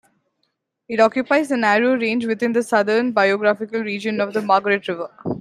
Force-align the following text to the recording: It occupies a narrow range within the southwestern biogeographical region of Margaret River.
It 0.89 0.99
occupies 0.99 1.51
a 1.51 1.57
narrow 1.57 1.93
range 1.95 2.25
within 2.25 2.53
the 2.53 2.63
southwestern 2.63 3.13
biogeographical 3.13 3.83
region 3.85 4.19
of 4.19 4.33
Margaret 4.43 4.87
River. 4.87 5.11